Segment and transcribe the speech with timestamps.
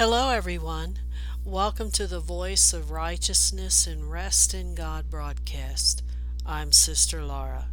[0.00, 0.98] Hello, everyone.
[1.44, 6.02] Welcome to the Voice of Righteousness and Rest in God broadcast.
[6.46, 7.66] I'm Sister Lara.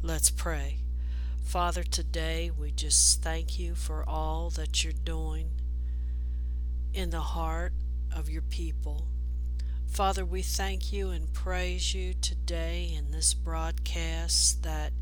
[0.00, 0.76] Let's pray.
[1.42, 5.50] Father, today we just thank you for all that you're doing
[6.94, 7.72] in the heart
[8.14, 9.08] of your people.
[9.88, 14.92] Father, we thank you and praise you today in this broadcast that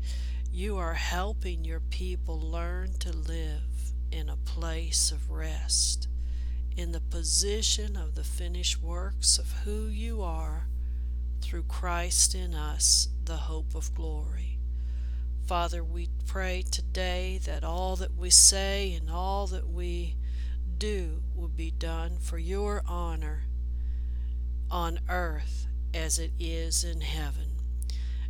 [0.51, 6.07] you are helping your people learn to live in a place of rest
[6.75, 10.67] in the position of the finished works of who you are
[11.41, 14.59] through Christ in us, the hope of glory.
[15.45, 20.15] Father, we pray today that all that we say and all that we
[20.77, 23.43] do will be done for your honor
[24.69, 27.49] on earth as it is in heaven.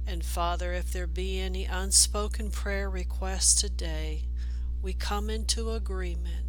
[0.07, 4.23] And Father, if there be any unspoken prayer requests today,
[4.81, 6.45] we come into agreement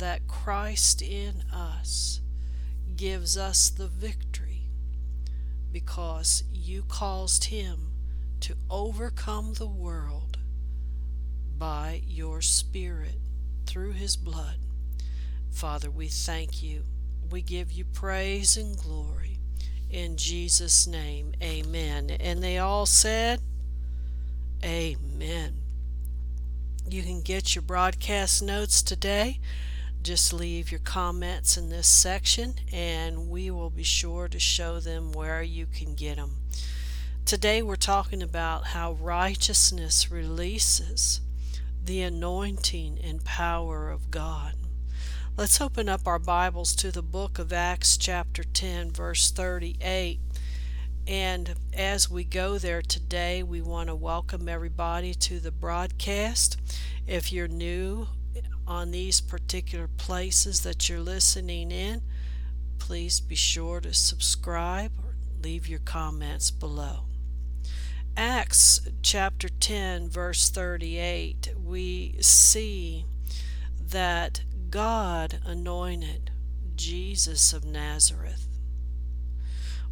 [0.00, 2.22] that Christ in us
[2.96, 4.62] gives us the victory
[5.70, 7.92] because you caused him
[8.40, 10.38] to overcome the world
[11.58, 13.16] by your Spirit
[13.66, 14.56] through his blood.
[15.50, 16.84] Father, we thank you.
[17.30, 19.36] We give you praise and glory.
[19.90, 22.08] In Jesus' name, amen.
[22.18, 23.40] And they all said,
[24.64, 25.56] Amen.
[26.88, 29.40] You can get your broadcast notes today
[30.02, 35.12] just leave your comments in this section and we will be sure to show them
[35.12, 36.36] where you can get them.
[37.26, 41.20] Today we're talking about how righteousness releases
[41.84, 44.54] the anointing and power of God.
[45.36, 50.18] Let's open up our Bibles to the book of Acts, chapter 10, verse 38.
[51.06, 56.56] And as we go there today, we want to welcome everybody to the broadcast.
[57.06, 58.08] If you're new
[58.70, 62.00] on these particular places that you're listening in,
[62.78, 67.00] please be sure to subscribe or leave your comments below.
[68.16, 73.06] Acts chapter 10, verse 38, we see
[73.88, 76.30] that God anointed
[76.76, 78.46] Jesus of Nazareth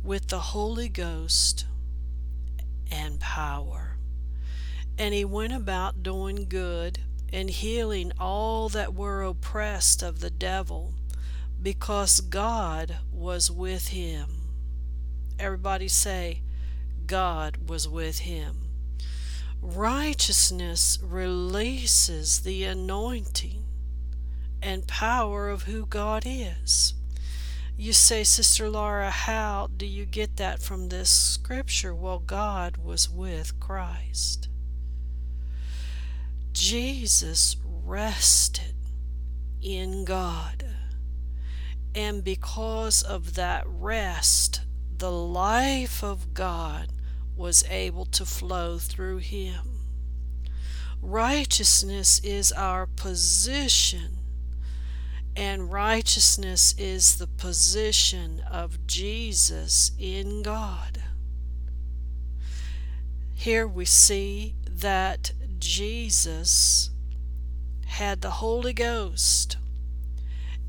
[0.05, 1.67] with the Holy Ghost
[2.93, 3.97] and power.
[4.97, 7.01] And he went about doing good
[7.33, 10.95] and healing all that were oppressed of the devil,
[11.63, 14.29] because God was with him.
[15.39, 16.43] Everybody say,
[17.07, 18.69] God was with him.
[19.61, 23.65] Righteousness releases the anointing
[24.63, 26.95] and power of who God is.
[27.77, 31.95] You say, Sister Lara, how do you get that from this scripture?
[31.95, 34.49] Well, God was with Christ.
[36.69, 38.75] Jesus rested
[39.63, 40.67] in God.
[41.95, 44.67] And because of that rest,
[44.99, 46.89] the life of God
[47.35, 49.79] was able to flow through him.
[51.01, 54.19] Righteousness is our position,
[55.35, 61.03] and righteousness is the position of Jesus in God.
[63.33, 66.91] Here we see that Jesus
[67.87, 69.57] had the Holy Ghost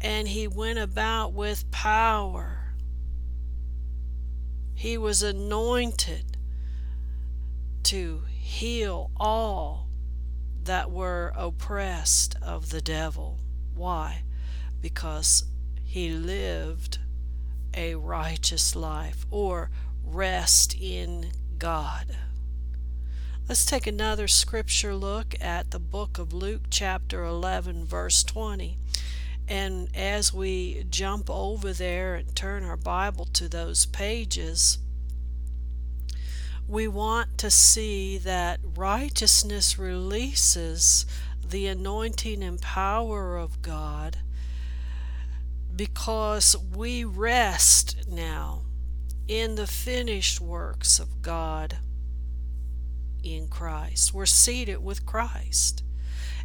[0.02, 2.74] and he went about with power.
[4.74, 6.38] He was anointed
[7.84, 9.90] to heal all
[10.64, 13.40] that were oppressed of the devil.
[13.74, 14.24] Why?
[14.82, 15.44] Because
[15.84, 17.00] he lived
[17.74, 19.70] a righteous life or
[20.04, 22.16] rest in God.
[23.50, 28.78] Let's take another scripture look at the book of Luke, chapter 11, verse 20.
[29.48, 34.78] And as we jump over there and turn our Bible to those pages,
[36.68, 41.08] we want to see that righteousness releases
[41.44, 44.18] the anointing and power of God
[45.76, 48.62] because we rest now
[49.28, 51.79] in the finished works of God
[53.24, 54.14] in Christ.
[54.14, 55.84] We're seated with Christ.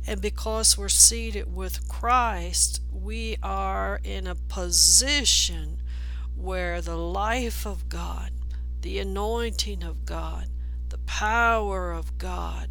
[0.07, 5.83] And because we're seated with Christ, we are in a position
[6.37, 8.31] where the life of God,
[8.83, 10.49] the anointing of God,
[10.91, 12.69] the power of God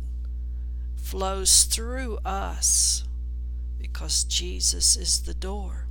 [0.96, 3.04] flows through us
[3.80, 5.88] because Jesus is the door.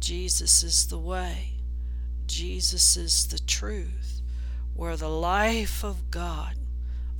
[0.00, 1.54] Jesus is the way.
[2.26, 4.22] Jesus is the truth,
[4.74, 6.56] where the life of God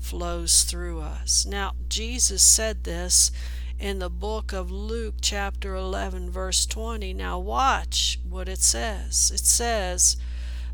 [0.04, 1.46] flows through us.
[1.46, 3.30] Now, Jesus said this
[3.78, 7.14] in the book of Luke, chapter 11, verse 20.
[7.14, 9.32] Now, watch what it says.
[9.34, 10.16] It says,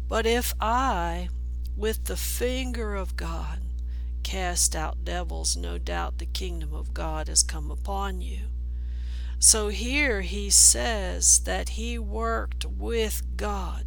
[0.09, 1.29] But if I,
[1.77, 3.61] with the finger of God,
[4.25, 8.47] cast out devils, no doubt the kingdom of God has come upon you.
[9.39, 13.87] So here he says that he worked with God.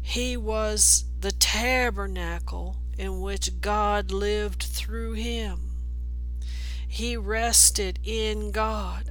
[0.00, 5.72] He was the tabernacle in which God lived through him.
[6.88, 9.10] He rested in God,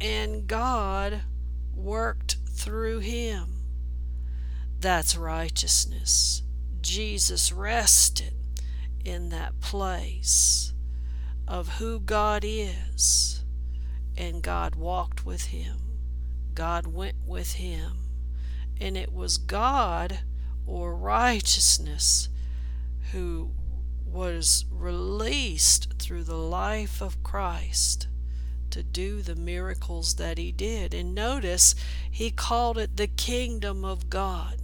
[0.00, 1.22] and God
[1.74, 3.62] worked through him.
[4.80, 6.42] That's righteousness.
[6.80, 8.34] Jesus rested
[9.04, 10.72] in that place
[11.46, 13.44] of who God is,
[14.16, 15.76] and God walked with him.
[16.54, 17.92] God went with him.
[18.80, 20.20] And it was God
[20.66, 22.28] or righteousness
[23.12, 23.50] who
[24.04, 28.08] was released through the life of Christ
[28.70, 30.94] to do the miracles that he did.
[30.94, 31.74] And notice
[32.10, 34.56] he called it the kingdom of God.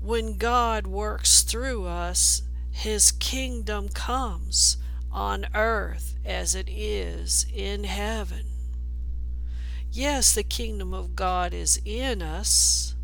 [0.00, 4.76] When God works through us, his kingdom comes
[5.10, 8.46] on earth as it is in heaven.
[9.90, 12.94] Yes, the kingdom of God is in us,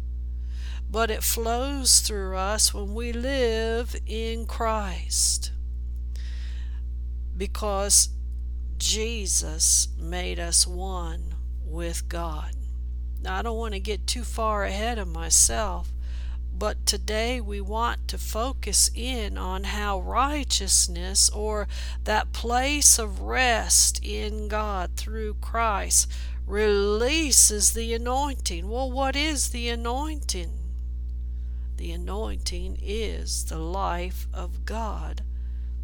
[0.95, 5.51] but it flows through us when we live in Christ.
[7.37, 8.11] Because
[8.79, 11.35] Jesus made us one
[11.67, 12.55] with God.
[13.21, 15.93] Now, I don't want to get too far ahead of myself,
[16.57, 21.67] but today we want to focus in on how righteousness or
[22.05, 26.09] that place of rest in God through Christ
[26.47, 28.69] releases the anointing.
[28.69, 30.64] Well, what is the anointing?
[31.77, 35.23] The anointing is the life of God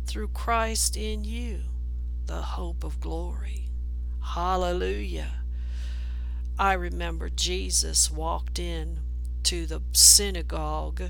[0.07, 1.61] through Christ in you,
[2.27, 3.69] the hope of glory.
[4.23, 5.43] Hallelujah.
[6.59, 9.01] I remember Jesus walked in
[9.45, 11.03] to the synagogue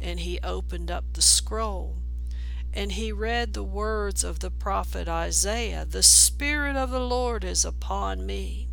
[0.00, 1.96] and he opened up the scroll
[2.72, 7.64] and he read the words of the prophet Isaiah The Spirit of the Lord is
[7.64, 8.68] upon me.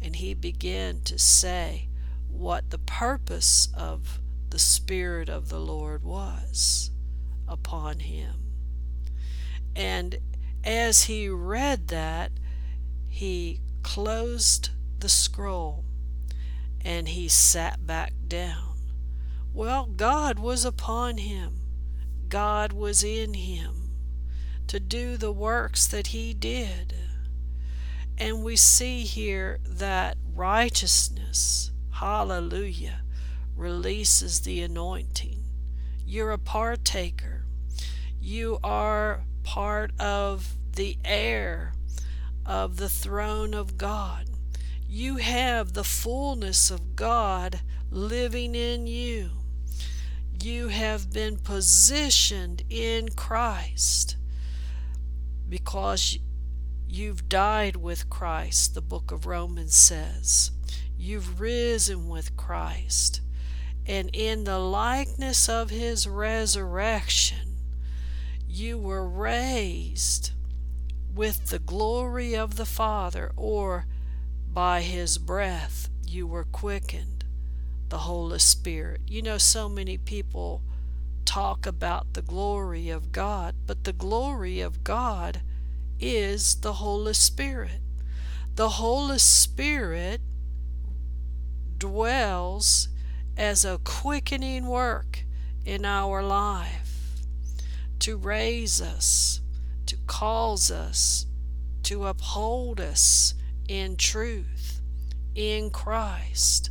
[0.00, 1.88] And he began to say
[2.28, 4.20] what the purpose of
[4.52, 6.90] the Spirit of the Lord was
[7.48, 8.52] upon him.
[9.74, 10.18] And
[10.62, 12.32] as he read that,
[13.08, 14.68] he closed
[14.98, 15.86] the scroll
[16.84, 18.76] and he sat back down.
[19.54, 21.60] Well, God was upon him,
[22.28, 23.92] God was in him
[24.66, 26.94] to do the works that he did.
[28.18, 33.00] And we see here that righteousness, hallelujah,
[33.56, 35.42] releases the anointing.
[36.06, 37.44] You're a partaker.
[38.20, 41.72] You are part of the heir
[42.44, 44.26] of the throne of God.
[44.88, 47.60] You have the fullness of God
[47.90, 49.30] living in you.
[50.42, 54.16] You have been positioned in Christ
[55.48, 56.18] because
[56.88, 60.50] you've died with Christ, the book of Romans says.
[60.96, 63.20] You've risen with Christ
[63.86, 67.56] and in the likeness of his resurrection,
[68.48, 70.32] you were raised
[71.14, 73.86] with the glory of the Father, or
[74.52, 77.24] by his breath you were quickened,
[77.88, 79.00] the Holy Spirit.
[79.06, 80.62] You know, so many people
[81.24, 85.40] talk about the glory of God, but the glory of God
[85.98, 87.80] is the Holy Spirit.
[88.54, 90.20] The Holy Spirit
[91.78, 92.88] dwells
[93.36, 95.24] as a quickening work
[95.64, 97.22] in our life
[98.00, 99.40] to raise us,
[99.86, 101.26] to cause us,
[101.84, 103.34] to uphold us
[103.68, 104.80] in truth,
[105.34, 106.70] in Christ.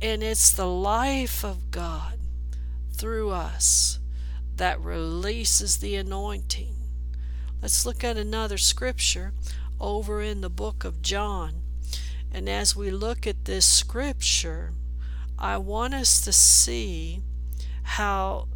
[0.00, 2.18] And it's the life of God
[2.92, 3.98] through us
[4.56, 6.74] that releases the anointing.
[7.60, 9.32] Let's look at another scripture
[9.80, 11.62] over in the book of John.
[12.32, 14.72] And as we look at this scripture,
[15.42, 17.20] I want us to see
[17.82, 18.46] how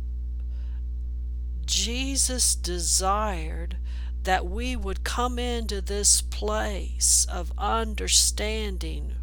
[1.64, 3.76] Jesus desired
[4.22, 9.16] that we would come into this place of understanding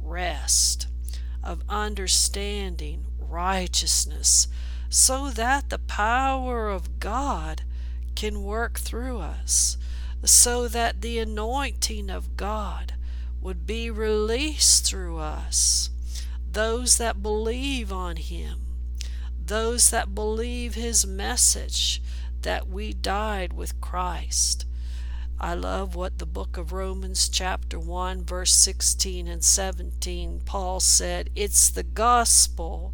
[0.00, 0.86] rest,
[1.42, 4.46] of understanding righteousness,
[4.88, 7.62] so that the power of God
[8.14, 9.76] can work through us,
[10.22, 12.94] so that the anointing of God
[13.40, 15.90] would be released through us
[16.52, 18.60] those that believe on him,
[19.44, 22.02] those that believe his message
[22.42, 24.66] that we died with Christ.
[25.40, 31.30] I love what the book of Romans, chapter 1, verse 16 and 17, Paul said,
[31.34, 32.92] It's the gospel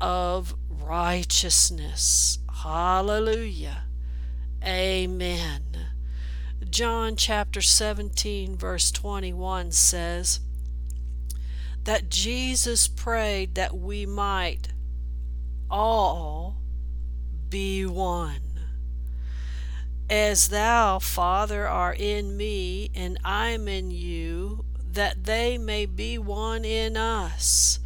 [0.00, 2.38] of righteousness.
[2.62, 3.82] Hallelujah.
[4.64, 5.62] Amen.
[6.70, 10.40] John chapter 17, verse 21 says
[11.84, 14.68] that Jesus prayed that we might
[15.70, 16.56] all
[17.48, 18.40] be one.
[20.08, 26.18] As thou, Father, art in me, and I am in you, that they may be
[26.18, 27.78] one in us,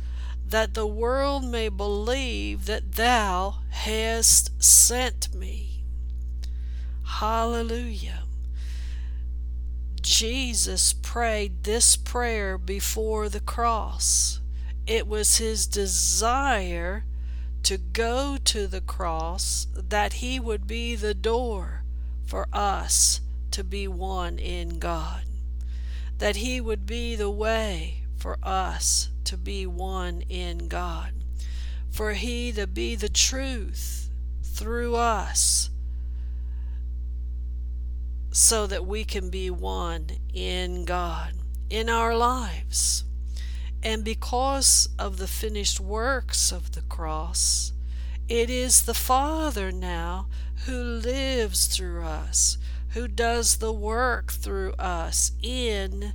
[0.47, 5.85] that the world may believe that thou hast sent me.
[7.05, 8.23] Hallelujah.
[10.04, 14.40] Jesus prayed this prayer before the cross.
[14.87, 17.04] It was his desire
[17.64, 21.84] to go to the cross that he would be the door
[22.26, 23.20] for us
[23.54, 25.23] to be one in God,
[26.18, 31.12] that He would be the way for us to be one in God,
[31.88, 34.11] for He to be the truth
[34.42, 35.70] through us,
[38.35, 41.35] so that we can be one in God
[41.71, 43.05] in our lives.
[43.81, 47.73] And because of the finished works of the cross,
[48.29, 50.26] it is the Father now
[50.67, 56.12] who lives through us, who does the work through us in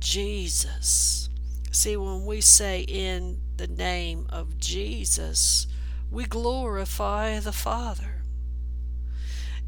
[0.00, 1.30] Jesus.
[1.70, 5.66] See, when we say in the name of Jesus,
[6.10, 8.19] we glorify the Father.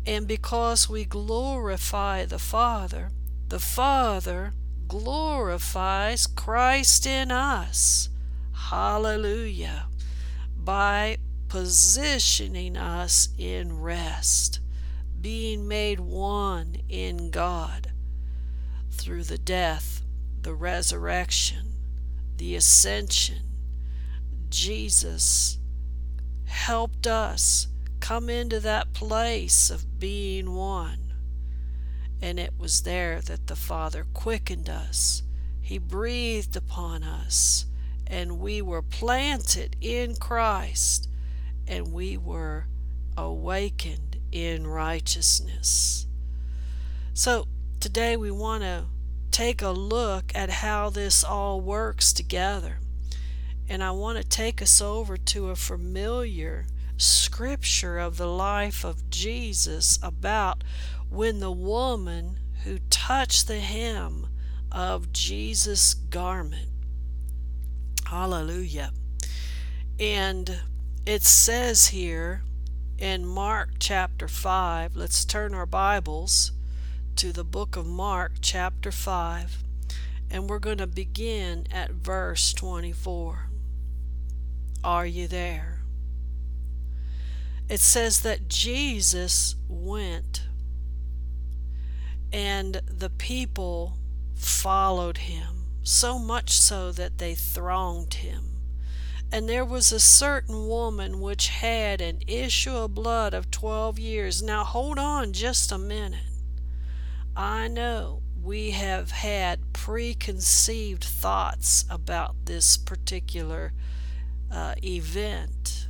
[0.07, 3.11] And because we glorify the Father,
[3.49, 4.53] the Father
[4.89, 8.09] glorifies Christ in us.
[8.53, 9.87] Hallelujah.
[10.57, 11.19] By
[11.49, 14.61] positioning us in rest,
[15.21, 17.93] being made one in God
[18.91, 20.03] through the death,
[20.41, 21.75] the resurrection,
[22.39, 23.43] the ascension.
[24.49, 25.59] Jesus
[26.47, 27.69] helped us
[28.03, 31.15] come into that place of being one.
[32.21, 35.23] And it was there that the Father quickened us.
[35.61, 37.65] He breathed upon us,
[38.09, 41.09] and we were planted in Christ
[41.69, 42.67] and we were
[43.17, 46.07] awakened in righteousness.
[47.15, 47.47] So
[47.79, 48.87] today we want to
[49.31, 52.81] take a look at how this all works together.
[53.69, 56.67] And I want to take us over to a familiar
[57.03, 60.65] scripture of the life of Jesus about
[61.11, 64.29] when the woman who touched the hem
[64.71, 66.69] of Jesus' garment.
[68.07, 68.93] Hallelujah.
[69.99, 70.61] And
[71.05, 72.43] it says here
[72.99, 76.53] in Mark chapter 5, let's turn our Bibles
[77.17, 79.63] to the book of Mark chapter 5,
[80.31, 83.49] and we're going to begin at verse 24.
[84.85, 85.82] Are you there?
[87.69, 90.43] It says that Jesus went,
[92.33, 93.99] and the people
[94.35, 98.59] followed him, so much so that they thronged him.
[99.31, 104.43] And there was a certain woman which had an issue of blood of twelve years.
[104.43, 106.21] Now hold on just a minute.
[107.35, 113.73] I know we have had preconceived thoughts about this particular
[114.51, 115.82] uh, event.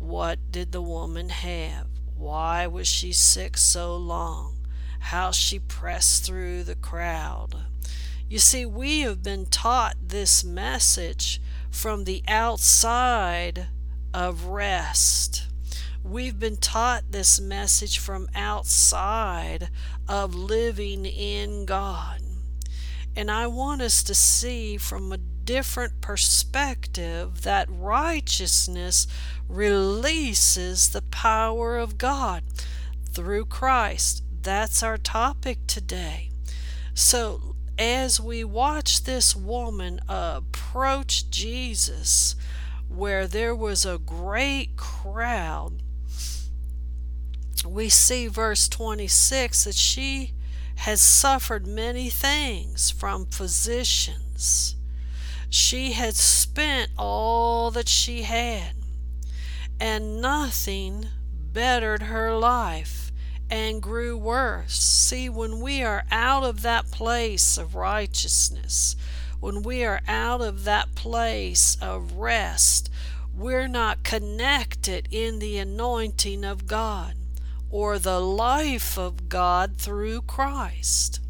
[0.00, 1.86] What did the woman have?
[2.16, 4.66] Why was she sick so long?
[4.98, 7.54] How she pressed through the crowd.
[8.26, 11.40] You see, we have been taught this message
[11.70, 13.66] from the outside
[14.14, 15.46] of rest.
[16.02, 19.68] We've been taught this message from outside
[20.08, 22.22] of living in God.
[23.14, 25.18] And I want us to see from a
[25.50, 29.08] different perspective that righteousness
[29.48, 32.44] releases the power of God
[33.10, 34.22] through Christ.
[34.42, 36.30] That's our topic today.
[36.94, 42.36] So as we watch this woman approach Jesus,
[42.88, 45.82] where there was a great crowd,
[47.66, 50.32] we see verse 26 that she
[50.76, 54.76] has suffered many things from physicians.
[55.50, 58.74] She had spent all that she had,
[59.80, 61.06] and nothing
[61.52, 63.10] bettered her life
[63.50, 64.74] and grew worse.
[64.78, 68.94] See, when we are out of that place of righteousness,
[69.40, 72.88] when we are out of that place of rest,
[73.34, 77.14] we're not connected in the anointing of God.
[77.70, 81.20] or the life of God through Christ.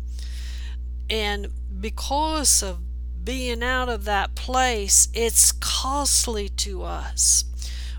[1.11, 1.49] And
[1.81, 2.79] because of
[3.25, 7.45] being out of that place, it's costly to us.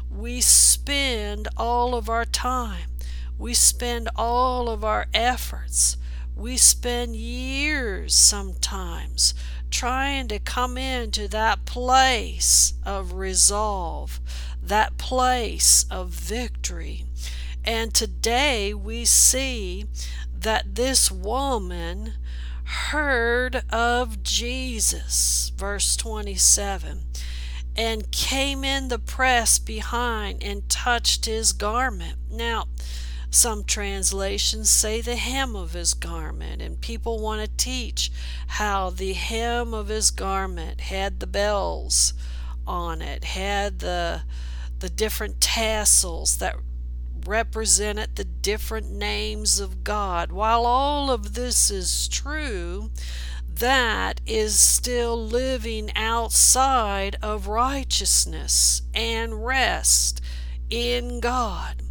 [0.10, 2.90] We spend all of our time,
[3.38, 5.98] we spend all of our efforts,
[6.36, 9.34] we spend years sometimes
[9.70, 14.20] trying to come into that place of resolve,
[14.62, 17.06] that place of victory.
[17.64, 19.86] And today we see
[20.38, 22.14] that this woman
[22.72, 27.04] heard of Jesus, verse 27,
[27.76, 32.18] and came in the press behind and touched his garment.
[32.30, 32.68] Now,
[33.30, 38.12] some translations say the hem of his garment, and people want to teach
[38.48, 42.14] how the hem of his garment had the bells
[42.66, 44.24] on it, had the
[44.80, 46.56] the different tassels that
[47.28, 50.32] represented the different names of God.
[50.32, 52.92] While all of this is true,
[53.48, 60.22] that is still living outside of righteousness and rest
[60.70, 61.84] in God.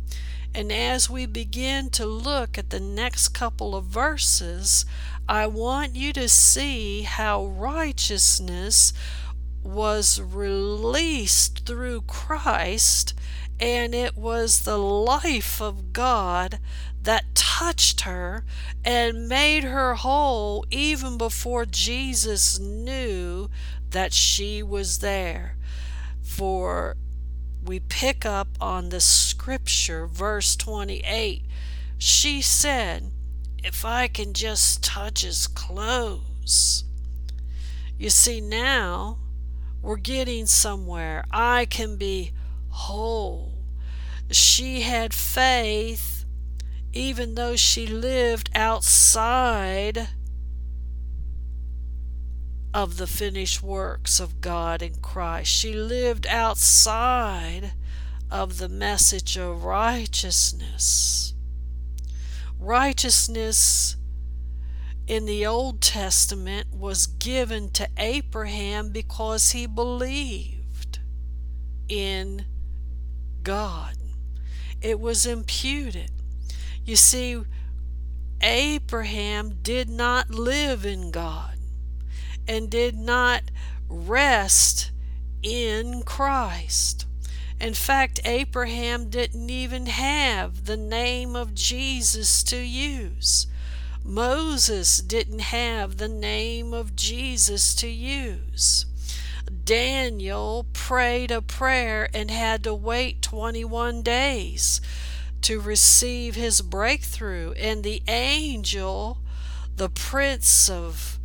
[0.55, 4.85] And as we begin to look at the next couple of verses,
[5.29, 8.93] I want you to see how righteousness
[9.63, 13.15] was released through Christ
[13.61, 16.59] and it was the life of God
[17.03, 18.45] that touched her
[18.85, 23.51] and made her whole even before Jesus knew
[23.91, 25.57] that she was there.
[26.23, 26.97] For
[27.63, 31.45] we pick up on the scripture, verse 28.
[31.99, 33.11] She said,
[33.63, 36.85] If I can just touch his clothes.
[37.99, 39.19] You see, now
[39.83, 41.27] we're getting somewhere.
[41.31, 42.33] I can be
[42.71, 43.50] whole
[44.31, 46.25] she had faith
[46.93, 50.09] even though she lived outside
[52.73, 55.51] of the finished works of God in Christ.
[55.51, 57.73] She lived outside
[58.31, 61.35] of the message of righteousness.
[62.59, 63.97] Righteousness
[65.07, 71.01] in the Old Testament was given to Abraham because he believed
[71.89, 72.45] in
[73.43, 74.00] God
[74.83, 76.11] it was imputed.
[76.85, 77.43] You see,
[78.41, 81.57] Abraham did not live in God
[82.49, 83.43] and did not
[83.89, 84.91] rest
[85.43, 87.07] in Christ.
[87.61, 93.47] In fact, Abraham didn't even have the name of Jesus to use.
[94.03, 98.87] Moses didn't have the name of Jesus to use.
[99.65, 104.81] Daniel prayed a prayer and had to wait 21 days
[105.41, 107.53] to receive his breakthrough.
[107.53, 109.19] And the angel,
[109.77, 111.21] the prince of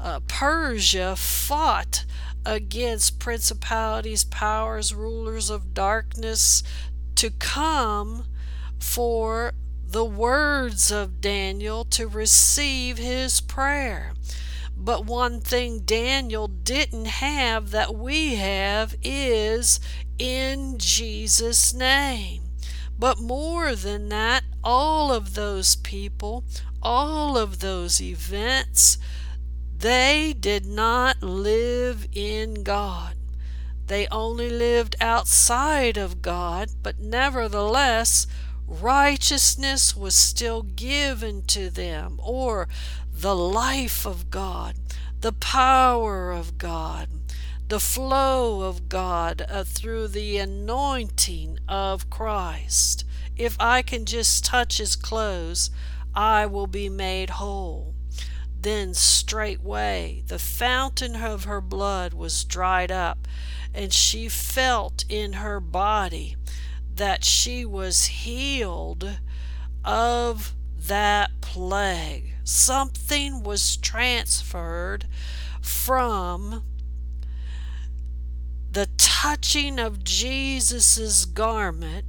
[0.00, 2.04] uh, Persia, fought
[2.44, 6.64] against principalities, powers, rulers of darkness
[7.14, 8.24] to come
[8.80, 9.52] for
[9.86, 14.12] the words of Daniel to receive his prayer.
[14.76, 19.80] But one thing Daniel didn't have that we have is
[20.18, 22.42] in Jesus' name.
[22.98, 26.44] But more than that, all of those people,
[26.82, 28.98] all of those events,
[29.76, 33.16] they did not live in God.
[33.86, 38.26] They only lived outside of God, but nevertheless,
[38.66, 42.68] righteousness was still given to them, or
[43.14, 44.74] the life of God,
[45.20, 47.08] the power of God,
[47.68, 53.04] the flow of God uh, through the anointing of Christ.
[53.36, 55.70] If I can just touch his clothes,
[56.14, 57.94] I will be made whole.
[58.60, 63.28] Then straightway the fountain of her blood was dried up,
[63.72, 66.36] and she felt in her body
[66.94, 69.18] that she was healed
[69.84, 70.54] of
[70.86, 75.06] that plague something was transferred
[75.62, 76.62] from
[78.70, 82.04] the touching of Jesus' garment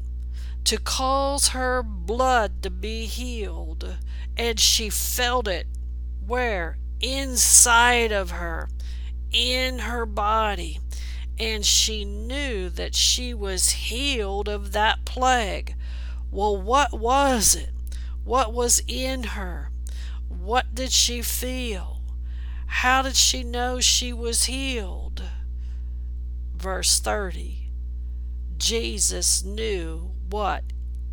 [0.66, 3.98] to cause her blood to be healed.
[4.36, 5.68] And she felt it
[6.26, 6.78] where?
[7.00, 8.68] Inside of her,
[9.32, 10.80] in her body.
[11.38, 15.76] And she knew that she was healed of that plague.
[16.32, 17.75] Well, what was it?
[18.26, 19.70] What was in her?
[20.28, 22.02] What did she feel?
[22.66, 25.22] How did she know she was healed?
[26.56, 27.70] Verse 30
[28.58, 30.64] Jesus knew what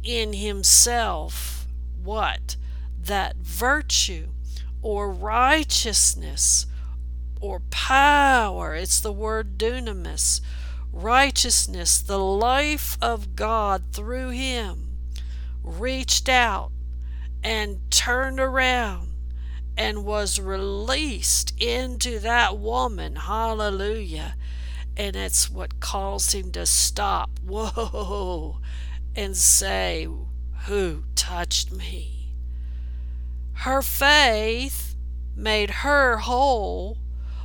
[0.02, 1.66] in himself
[2.02, 2.56] what?
[2.98, 4.28] That virtue
[4.80, 6.66] or righteousness
[7.42, 8.74] or power.
[8.74, 10.40] It's the word dunamis.
[10.92, 14.98] Righteousness, the life of God through him,
[15.62, 16.72] reached out
[17.42, 19.12] and turned around
[19.76, 23.16] and was released into that woman.
[23.16, 24.36] Hallelujah.
[24.96, 27.40] And it's what caused him to stop.
[27.44, 28.58] Whoa.
[29.14, 30.08] And say,
[30.66, 32.34] Who touched me?
[33.54, 34.94] Her faith
[35.34, 36.98] made her whole,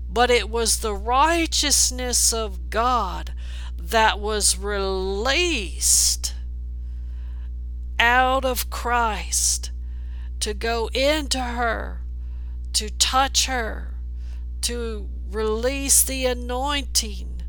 [0.09, 3.33] but it was the righteousness of God
[3.77, 6.33] that was released
[7.99, 9.71] out of Christ
[10.47, 11.99] to go into her
[12.71, 13.95] to touch her,
[14.61, 17.41] to release the anointing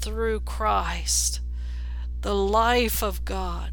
[0.00, 1.42] through Christ,
[2.22, 3.70] the life of God.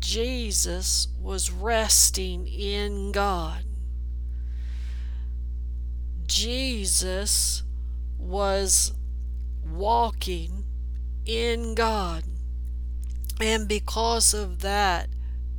[0.00, 3.62] Jesus was resting in God.
[6.26, 7.62] Jesus
[8.18, 8.92] was
[9.64, 10.64] walking
[11.24, 12.24] in God.
[13.40, 15.10] And because of that,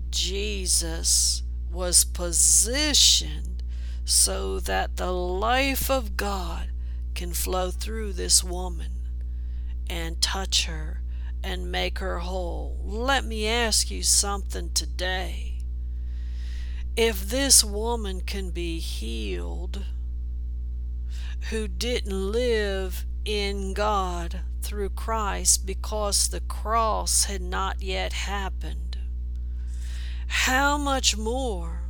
[0.09, 3.63] Jesus was positioned
[4.05, 6.69] so that the life of God
[7.15, 8.91] can flow through this woman
[9.89, 11.01] and touch her
[11.43, 12.79] and make her whole.
[12.83, 15.59] Let me ask you something today.
[16.95, 19.83] If this woman can be healed,
[21.49, 28.92] who didn't live in God through Christ because the cross had not yet happened,
[30.33, 31.83] how much more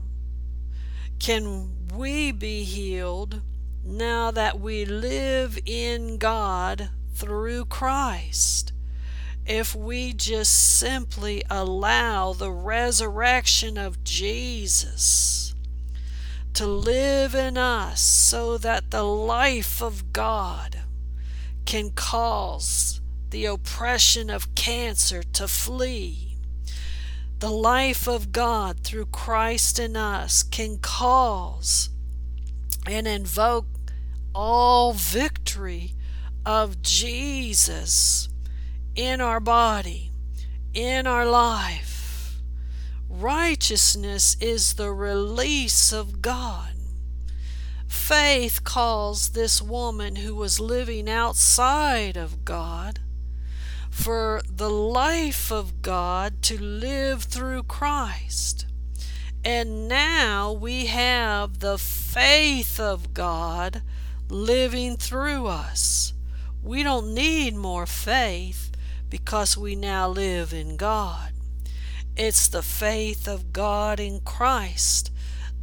[1.17, 3.41] can we be healed
[3.85, 8.73] now that we live in God through Christ.
[9.45, 15.55] If we just simply allow the resurrection of Jesus
[16.53, 20.81] to live in us so that the life of God
[21.65, 26.32] can cause the oppression of cancer to flee
[27.43, 31.89] the life of God through Christ in us can cause
[32.87, 33.65] and invoke
[34.33, 35.91] all victory
[36.45, 38.29] of Jesus
[38.95, 40.11] in our body,
[40.73, 42.39] in our life.
[43.09, 46.71] Righteousness is the release of God.
[47.89, 53.01] Faith calls this woman who was living outside of God
[53.91, 58.67] for the life of God to live through Christ.
[59.43, 63.81] And now we have the faith of God
[64.29, 66.13] living through us.
[66.61, 68.71] We don't need more faith
[69.09, 71.31] because we now live in God.
[72.15, 75.11] It's the faith of God in Christ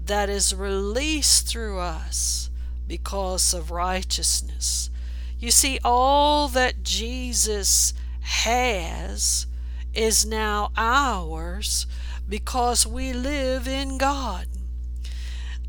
[0.05, 2.51] that is released through us
[2.89, 4.91] because of righteousness.
[5.39, 7.95] You see, all that Jesus
[8.31, 9.47] has
[9.93, 11.87] is now ours
[12.29, 14.47] because we live in God.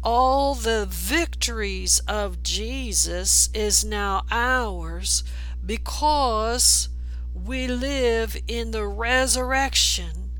[0.04, 5.24] All the victories of Jesus is now ours
[5.66, 6.90] because
[7.34, 10.32] we live in the resurrection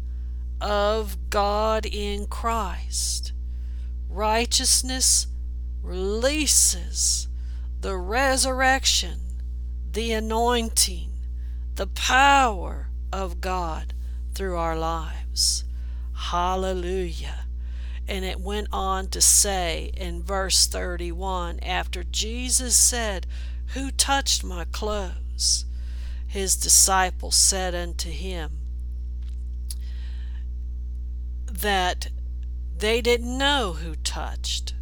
[0.62, 3.34] of God in Christ.
[4.10, 5.28] Righteousness
[5.82, 7.28] releases
[7.82, 9.20] the resurrection,
[9.92, 11.11] the anointing,
[11.82, 13.96] the power of God
[14.36, 15.64] through our lives.
[16.14, 17.46] Hallelujah.
[18.08, 23.26] And it went on to say in verse 31 after Jesus said,
[23.74, 25.66] Who touched my clothes?
[26.28, 28.60] His disciples said unto him
[31.52, 32.10] that
[32.78, 34.76] they didn't know who touched.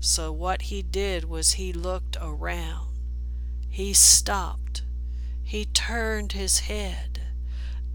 [0.00, 2.90] So what he did was he looked around.
[3.70, 4.82] He stopped
[5.48, 7.22] he turned his head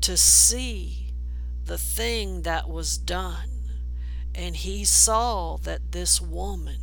[0.02, 1.14] to see
[1.66, 3.70] the thing that was done,
[4.34, 6.80] and he saw that this woman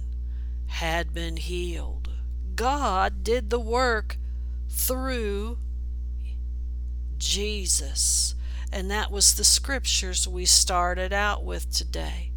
[0.66, 2.08] had been healed.
[2.54, 4.16] God did the work
[4.68, 5.58] through
[7.18, 8.36] Jesus.
[8.72, 12.30] And that was the scriptures we started out with today.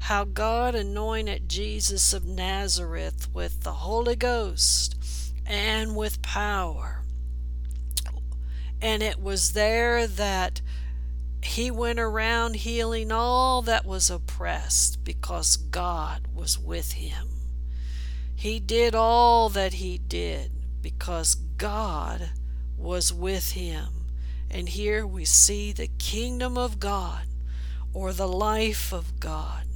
[0.00, 4.96] How God anointed Jesus of Nazareth with the Holy Ghost
[5.46, 6.95] and with power
[8.80, 10.60] and it was there that
[11.42, 17.28] he went around healing all that was oppressed because God was with him.
[18.34, 20.50] He did all that he did
[20.82, 22.30] because God
[22.76, 24.06] was with him.
[24.50, 27.26] And here we see the kingdom of God,
[27.92, 29.66] or the life of God,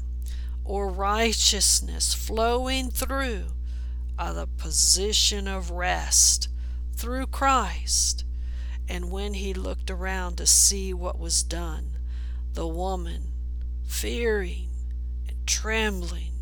[0.65, 3.47] or righteousness flowing through
[4.19, 6.49] the position of rest
[6.95, 8.25] through Christ.
[8.90, 11.92] And when he looked around to see what was done,
[12.55, 13.31] the woman,
[13.87, 14.70] fearing
[15.29, 16.33] and trembling,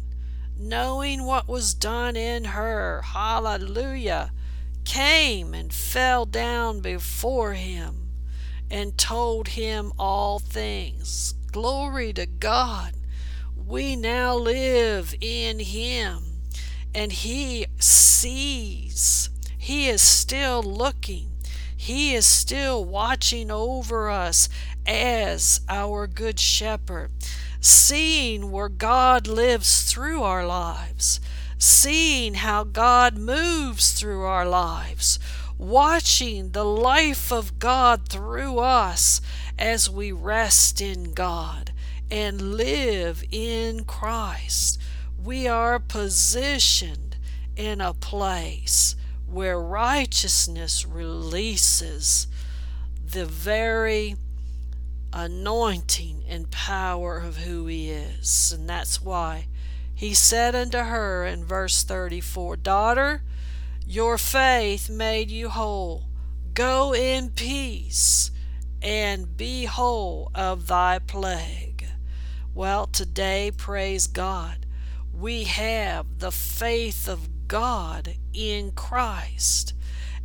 [0.57, 4.33] knowing what was done in her, hallelujah,
[4.87, 8.09] came and fell down before him
[8.71, 11.35] and told him all things.
[11.53, 12.95] Glory to God.
[13.55, 16.41] We now live in him
[16.95, 19.29] and he sees.
[19.59, 21.38] He is still looking.
[21.81, 24.49] He is still watching over us
[24.85, 27.13] as our good shepherd,
[27.61, 31.21] seeing where God lives through our lives,
[31.57, 35.21] seeing how God moves through our lives,
[35.57, 39.21] watching the life of God through us
[39.57, 41.73] as we rest in God
[42.11, 44.81] and live in Christ.
[45.17, 47.17] We are positioned
[47.57, 48.97] in a place
[49.31, 52.27] where righteousness releases
[53.05, 54.17] the very
[55.13, 58.53] anointing and power of who He is.
[58.53, 59.47] And that's why
[59.95, 63.23] He said unto her in verse 34 Daughter,
[63.87, 66.05] your faith made you whole.
[66.53, 68.31] Go in peace
[68.83, 71.87] and be whole of thy plague.
[72.55, 74.67] Well, today, praise God,
[75.13, 79.75] we have the faith of God in Christ.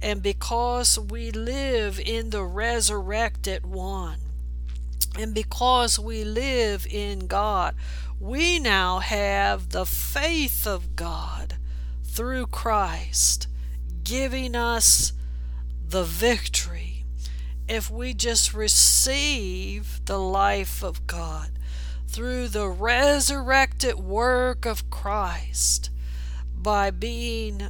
[0.02, 4.20] And because we live in the resurrected one,
[5.18, 7.76] and because we live in God,
[8.20, 11.56] we now have the faith of God
[12.04, 13.48] through Christ,
[14.04, 15.14] giving us
[15.88, 17.06] the victory.
[17.68, 21.52] If we just receive the life of God
[22.08, 25.90] through the resurrected work of Christ,
[26.64, 27.70] by being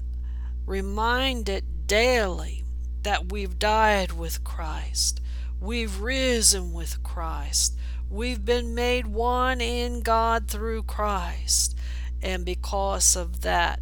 [0.66, 2.64] reminded daily
[3.02, 5.20] that we've died with Christ,
[5.64, 7.78] We've risen with Christ.
[8.10, 11.78] We've been made one in God through Christ.
[12.22, 13.80] And because of that,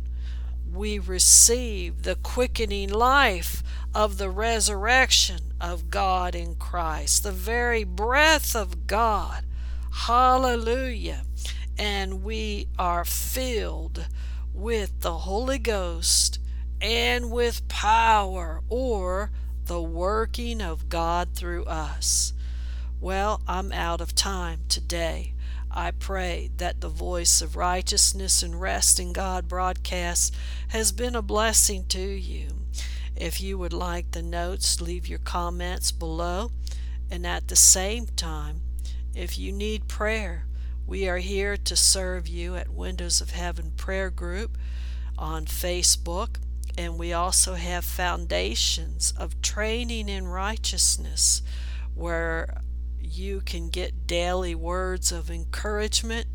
[0.72, 3.64] we receive the quickening life
[3.96, 9.44] of the resurrection of God in Christ, the very breath of God.
[9.92, 11.24] Hallelujah.
[11.80, 14.06] And we are filled
[14.54, 16.40] with the Holy Ghost
[16.82, 19.32] and with power or
[19.66, 22.34] the working of God through us.
[23.00, 25.34] Well, I'm out of time today.
[25.72, 30.36] I pray that the voice of righteousness and rest in God broadcast
[30.70, 32.66] has been a blessing to you.
[33.16, 36.52] If you would like the notes, leave your comments below.
[37.10, 38.62] And at the same time,
[39.14, 40.46] if you need prayer,
[40.86, 44.58] we are here to serve you at Windows of Heaven Prayer Group
[45.18, 46.38] on Facebook
[46.78, 51.42] and we also have foundations of training in righteousness
[51.94, 52.62] where
[53.00, 56.28] you can get daily words of encouragement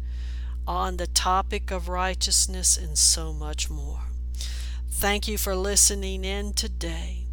[0.66, 4.00] on the topic of righteousness and so much more.
[4.90, 7.26] Thank you for listening in today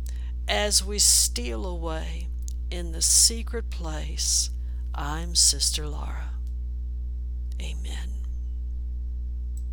[0.47, 2.27] as we steal away
[2.69, 4.49] in the secret place.
[4.93, 6.22] I'm Sister Lara.
[7.61, 8.12] Amen.